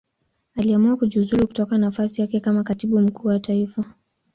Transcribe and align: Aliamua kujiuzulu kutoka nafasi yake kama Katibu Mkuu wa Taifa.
Aliamua 0.55 0.97
kujiuzulu 0.97 1.47
kutoka 1.47 1.77
nafasi 1.77 2.21
yake 2.21 2.39
kama 2.39 2.63
Katibu 2.63 2.99
Mkuu 2.99 3.27
wa 3.27 3.39
Taifa. 3.39 3.85